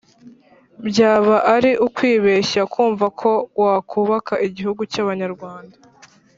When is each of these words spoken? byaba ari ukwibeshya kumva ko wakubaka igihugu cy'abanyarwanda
byaba 0.87 1.35
ari 1.55 1.71
ukwibeshya 1.87 2.61
kumva 2.73 3.05
ko 3.21 3.31
wakubaka 3.61 4.33
igihugu 4.47 4.81
cy'abanyarwanda 4.91 5.75